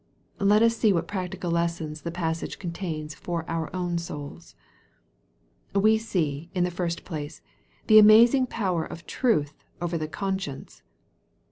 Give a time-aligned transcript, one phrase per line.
[0.39, 4.55] Let us see what prac tical lessons the passage contains for our own souls.
[5.75, 7.43] We see, in the first place,
[7.85, 10.81] the amazing power of truth over the conscience.